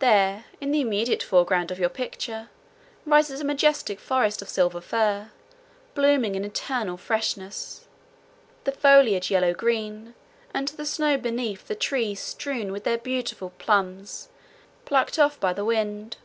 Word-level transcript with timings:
There, 0.00 0.44
in 0.60 0.70
the 0.70 0.82
immediate 0.82 1.22
foreground 1.22 1.70
of 1.70 1.78
your 1.78 1.88
picture, 1.88 2.50
rises 3.06 3.40
a 3.40 3.44
majestic 3.44 3.98
forest 3.98 4.42
of 4.42 4.50
Silver 4.50 4.82
Fir 4.82 5.30
blooming 5.94 6.34
in 6.34 6.44
eternal 6.44 6.98
freshness, 6.98 7.88
the 8.64 8.72
foliage 8.72 9.30
yellow 9.30 9.54
green, 9.54 10.14
and 10.52 10.68
the 10.68 10.84
snow 10.84 11.16
beneath 11.16 11.68
the 11.68 11.74
trees 11.74 12.20
strewn 12.20 12.70
with 12.70 12.84
their 12.84 12.98
beautiful 12.98 13.48
plumes, 13.56 14.28
plucked 14.84 15.18
off 15.18 15.40
by 15.40 15.54
the 15.54 15.64
wind. 15.64 16.18